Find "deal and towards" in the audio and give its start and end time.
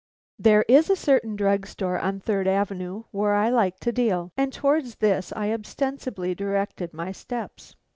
3.91-4.95